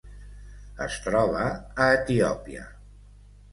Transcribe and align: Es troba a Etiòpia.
Es 0.85 0.97
troba 1.09 1.45
a 1.85 1.91
Etiòpia. 1.99 2.67